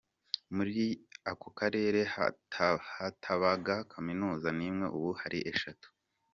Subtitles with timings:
[0.55, 0.83] Muri
[1.31, 1.99] ako karere
[2.95, 5.87] hatabaga kaminuza n’imwe ubu hari eshatu.